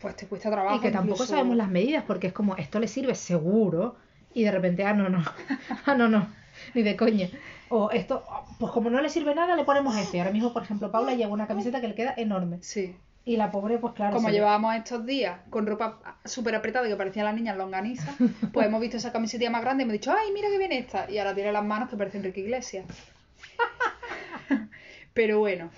pues 0.00 0.16
te 0.16 0.26
cuesta 0.26 0.48
que... 0.48 0.54
trabajo. 0.54 0.76
Y 0.76 0.80
que 0.80 0.92
tampoco 0.92 1.26
sabemos 1.26 1.56
las 1.56 1.68
medidas, 1.68 2.04
porque 2.04 2.28
es 2.28 2.32
como, 2.32 2.56
esto 2.56 2.78
le 2.78 2.86
sirve 2.86 3.16
seguro, 3.16 3.96
y 4.32 4.44
de 4.44 4.52
repente, 4.52 4.84
ah, 4.84 4.94
no, 4.94 5.08
no, 5.08 5.22
ah, 5.86 5.94
no, 5.94 6.08
no, 6.08 6.28
ni 6.72 6.82
de 6.82 6.96
coña. 6.96 7.28
O 7.68 7.90
esto, 7.90 8.24
pues 8.60 8.70
como 8.70 8.90
no 8.90 9.00
le 9.00 9.08
sirve 9.08 9.34
nada, 9.34 9.56
le 9.56 9.64
ponemos 9.64 9.96
este. 9.96 10.20
Ahora 10.20 10.30
mismo, 10.30 10.52
por 10.52 10.62
ejemplo, 10.62 10.92
Paula 10.92 11.14
lleva 11.14 11.32
una 11.32 11.48
camiseta 11.48 11.80
que 11.80 11.88
le 11.88 11.94
queda 11.96 12.14
enorme. 12.16 12.58
Sí. 12.62 12.96
Y 13.26 13.36
la 13.38 13.50
pobre, 13.50 13.78
pues 13.78 13.94
claro. 13.94 14.14
Como 14.16 14.28
llevábamos 14.28 14.74
estos 14.76 15.06
días 15.06 15.38
con 15.48 15.66
ropa 15.66 16.18
súper 16.26 16.54
apretada 16.54 16.86
que 16.88 16.96
parecían 16.96 17.24
las 17.24 17.34
niñas 17.34 17.56
longanizas, 17.56 18.14
pues 18.52 18.66
hemos 18.66 18.80
visto 18.80 18.98
esa 18.98 19.12
camiseta 19.12 19.48
más 19.50 19.62
grande 19.62 19.82
y 19.82 19.84
hemos 19.84 19.92
dicho, 19.94 20.12
ay, 20.12 20.30
mira 20.32 20.48
qué 20.50 20.58
bien 20.58 20.72
esta. 20.72 21.10
Y 21.10 21.18
ahora 21.18 21.34
tiene 21.34 21.52
las 21.52 21.64
manos 21.64 21.88
que 21.88 21.96
parecen 21.96 22.20
Enrique 22.20 22.40
Iglesias. 22.40 22.84
Pero 25.14 25.38
bueno, 25.38 25.70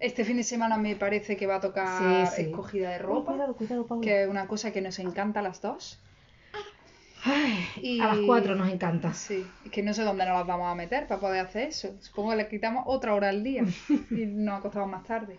este 0.00 0.24
fin 0.24 0.36
de 0.36 0.42
semana 0.44 0.76
me 0.76 0.96
parece 0.96 1.36
que 1.36 1.46
va 1.46 1.56
a 1.56 1.60
tocar 1.60 2.26
Sí, 2.28 2.36
sí. 2.36 2.42
escogida 2.42 2.90
de 2.90 2.96
Oh, 2.96 3.06
ropa, 3.06 3.32
cuidado, 3.32 3.54
cuidado, 3.56 3.86
Paula. 3.86 4.02
que 4.02 4.22
es 4.24 4.28
una 4.28 4.46
cosa 4.46 4.72
que 4.72 4.80
nos 4.80 4.98
encanta 4.98 5.40
a 5.40 5.42
las 5.42 5.62
dos. 5.62 6.00
Ay, 7.24 7.66
Y- 7.80 8.00
A 8.00 8.08
las 8.08 8.18
cuatro 8.26 8.54
nos 8.54 8.70
encanta. 8.70 9.14
Sí, 9.14 9.46
es 9.64 9.70
que 9.70 9.82
no 9.82 9.94
sé 9.94 10.02
dónde 10.02 10.26
nos 10.26 10.36
las 10.36 10.46
vamos 10.46 10.70
a 10.70 10.74
meter 10.74 11.06
para 11.06 11.20
poder 11.20 11.46
hacer 11.46 11.68
eso. 11.68 11.94
Supongo 12.00 12.30
que 12.32 12.36
le 12.36 12.48
quitamos 12.48 12.84
otra 12.86 13.14
hora 13.14 13.30
al 13.30 13.42
día 13.42 13.64
y 14.10 14.26
nos 14.26 14.58
acostamos 14.58 14.90
más 14.90 15.04
tarde. 15.04 15.38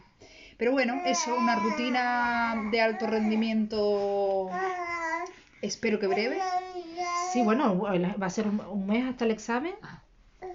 Pero 0.58 0.72
bueno, 0.72 1.02
eso, 1.06 1.36
una 1.36 1.56
rutina 1.58 2.70
de 2.72 2.82
alto 2.82 3.08
rendimiento, 3.08 4.50
espero 5.62 6.00
que 6.00 6.08
breve. 6.08 6.40
Sí, 7.34 7.44
bueno, 7.44 7.78
va 7.78 8.26
a 8.26 8.30
ser 8.30 8.48
un, 8.48 8.88
mes 8.88 9.06
hasta 9.06 9.26
el 9.26 9.32
examen 9.32 9.76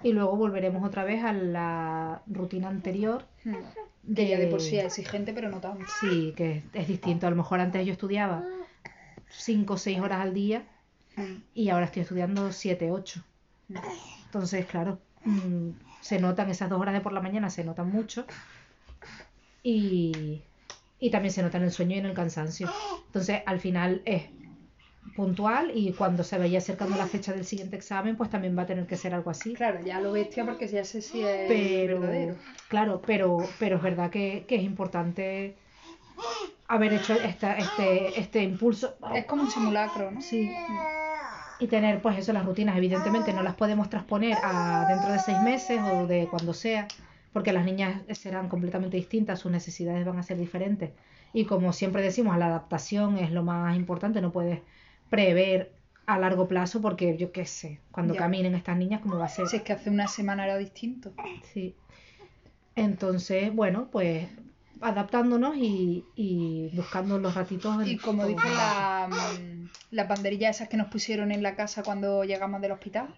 y 0.02 0.12
luego 0.12 0.36
volveremos 0.36 0.82
otra 0.86 1.04
vez 1.04 1.22
a 1.22 1.32
la 1.32 2.22
rutina 2.26 2.68
anterior. 2.68 3.26
Hmm. 3.44 4.14
Que 4.14 4.26
ya 4.26 4.38
de 4.38 4.46
por 4.46 4.62
sí 4.62 4.78
es 4.78 4.86
exigente, 4.86 5.34
pero 5.34 5.50
no 5.50 5.60
tanto. 5.60 5.84
Sí, 6.00 6.32
que 6.34 6.62
es, 6.72 6.88
distinto. 6.88 7.26
A 7.26 7.30
lo 7.30 7.36
mejor 7.36 7.60
antes 7.60 7.84
yo 7.84 7.92
estudiaba 7.92 8.42
5 9.28 9.74
o 9.74 9.76
6 9.76 10.00
horas 10.00 10.20
al 10.20 10.32
día 10.32 10.64
Hmm. 11.16 11.42
y 11.54 11.70
ahora 11.70 11.86
estoy 11.86 12.02
estudiando 12.02 12.52
7, 12.52 12.90
8. 12.90 13.22
Entonces, 14.26 14.66
claro, 14.66 14.98
mm, 15.24 15.70
se 16.00 16.20
notan 16.20 16.50
esas 16.50 16.70
dos 16.70 16.80
horas 16.80 16.94
de 16.94 17.00
por 17.00 17.12
la 17.12 17.20
mañana, 17.20 17.50
se 17.50 17.64
notan 17.64 17.90
mucho. 17.90 18.26
Y, 19.62 20.42
y 20.98 21.10
también 21.10 21.32
se 21.32 21.42
nota 21.42 21.58
en 21.58 21.64
el 21.64 21.72
sueño 21.72 21.96
y 21.96 21.98
en 21.98 22.06
el 22.06 22.14
cansancio. 22.14 22.70
Entonces, 23.06 23.42
al 23.46 23.60
final 23.60 24.02
es 24.04 24.24
puntual 25.16 25.72
y 25.74 25.92
cuando 25.92 26.22
se 26.24 26.38
vaya 26.38 26.58
acercando 26.58 26.96
la 26.96 27.06
fecha 27.06 27.32
del 27.32 27.44
siguiente 27.44 27.76
examen, 27.76 28.16
pues 28.16 28.30
también 28.30 28.56
va 28.56 28.62
a 28.62 28.66
tener 28.66 28.86
que 28.86 28.96
ser 28.96 29.14
algo 29.14 29.30
así. 29.30 29.54
Claro, 29.54 29.80
ya 29.84 30.00
lo 30.00 30.12
bestia 30.12 30.44
porque 30.44 30.68
ya 30.68 30.84
sé 30.84 31.02
si 31.02 31.20
es 31.22 31.48
Pero, 31.48 32.00
verdadero. 32.00 32.36
claro, 32.68 33.02
pero, 33.04 33.38
pero 33.58 33.76
es 33.76 33.82
verdad 33.82 34.10
que, 34.10 34.44
que 34.46 34.56
es 34.56 34.62
importante 34.62 35.56
haber 36.68 36.92
hecho 36.92 37.14
esta, 37.14 37.56
este, 37.58 38.18
este 38.20 38.42
impulso. 38.42 38.96
Es 39.14 39.24
como 39.26 39.42
un 39.42 39.50
simulacro, 39.50 40.10
¿no? 40.10 40.20
Sí. 40.22 40.50
Y 41.58 41.66
tener, 41.66 42.00
pues 42.00 42.16
eso, 42.18 42.32
las 42.32 42.46
rutinas, 42.46 42.76
evidentemente 42.76 43.32
no 43.32 43.42
las 43.42 43.54
podemos 43.54 43.90
transponer 43.90 44.38
a 44.42 44.86
dentro 44.88 45.12
de 45.12 45.18
seis 45.18 45.40
meses 45.42 45.80
o 45.92 46.06
de 46.06 46.26
cuando 46.30 46.54
sea, 46.54 46.86
porque 47.32 47.52
las 47.52 47.64
niñas 47.64 48.02
serán 48.18 48.48
completamente 48.48 48.96
distintas, 48.96 49.38
sus 49.38 49.52
necesidades 49.52 50.04
van 50.04 50.18
a 50.18 50.22
ser 50.22 50.36
diferentes. 50.38 50.90
Y 51.32 51.44
como 51.44 51.72
siempre 51.72 52.02
decimos, 52.02 52.36
la 52.38 52.46
adaptación 52.46 53.18
es 53.18 53.30
lo 53.30 53.42
más 53.44 53.76
importante, 53.76 54.20
no 54.20 54.32
puedes 54.32 54.60
prever 55.10 55.72
a 56.06 56.18
largo 56.18 56.48
plazo 56.48 56.80
porque 56.80 57.16
yo 57.16 57.30
qué 57.30 57.46
sé, 57.46 57.78
cuando 57.92 58.14
Ya. 58.14 58.20
caminen 58.20 58.54
estas 58.56 58.76
niñas, 58.76 59.00
¿cómo 59.00 59.16
va 59.18 59.26
a 59.26 59.28
ser? 59.28 59.46
Si 59.46 59.56
es 59.56 59.62
que 59.62 59.72
hace 59.72 59.90
una 59.90 60.08
semana 60.08 60.44
era 60.44 60.56
distinto. 60.58 61.12
Sí. 61.54 61.76
Entonces, 62.76 63.54
bueno, 63.54 63.88
pues 63.90 64.26
adaptándonos 64.80 65.56
y, 65.56 66.04
y 66.16 66.70
buscando 66.74 67.18
los 67.18 67.34
ratitos. 67.34 67.82
en 67.82 67.86
Y 67.88 67.96
como 67.98 68.26
dice 68.26 68.48
la, 68.48 69.08
la, 69.10 69.38
mm, 69.38 69.68
las 69.90 70.08
banderillas 70.08 70.56
esas 70.56 70.68
que 70.68 70.76
nos 70.78 70.88
pusieron 70.88 71.32
en 71.32 71.42
la 71.42 71.54
casa 71.54 71.82
cuando 71.82 72.24
llegamos 72.24 72.60
del 72.60 72.72
hospital, 72.72 73.14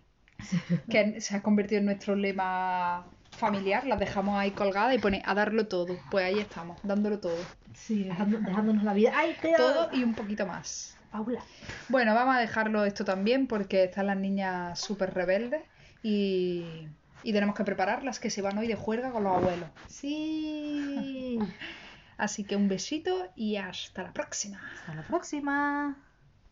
que 0.90 1.20
se 1.20 1.36
ha 1.36 1.42
convertido 1.42 1.78
en 1.78 1.84
nuestro 1.86 2.16
lema 2.16 3.06
familiar, 3.36 3.86
las 3.86 3.98
dejamos 3.98 4.38
ahí 4.38 4.52
colgadas 4.52 4.94
y 4.94 4.98
pone 4.98 5.22
a 5.24 5.34
darlo 5.34 5.66
todo. 5.66 5.96
Pues 6.10 6.24
ahí 6.24 6.38
estamos, 6.38 6.78
dándolo 6.82 7.18
todo. 7.18 7.36
Sí, 7.74 8.04
dejando- 8.04 8.38
dejándonos 8.38 8.84
la 8.84 8.92
vida. 8.94 9.12
¡Ay! 9.16 9.34
Todo 9.56 9.88
y 9.92 10.04
un 10.04 10.14
poquito 10.14 10.46
más. 10.46 10.96
Paula. 11.10 11.40
Bueno, 11.88 12.14
vamos 12.14 12.36
a 12.36 12.38
dejarlo 12.38 12.84
esto 12.84 13.04
también 13.04 13.46
porque 13.46 13.84
están 13.84 14.06
las 14.06 14.16
niñas 14.16 14.78
súper 14.80 15.12
rebeldes 15.12 15.62
y, 16.02 16.86
y 17.22 17.32
tenemos 17.32 17.54
que 17.54 17.64
prepararlas 17.64 18.18
que 18.18 18.30
se 18.30 18.40
van 18.40 18.56
hoy 18.58 18.66
de 18.66 18.76
juerga 18.76 19.10
con 19.10 19.24
los 19.24 19.36
abuelos. 19.36 19.68
Sí. 19.88 21.38
Así 22.18 22.44
que 22.44 22.54
un 22.56 22.68
besito 22.68 23.28
y 23.34 23.56
hasta 23.56 24.02
la 24.04 24.12
próxima. 24.12 24.60
Hasta 24.80 24.94
la 24.94 25.02
próxima. 25.02 25.96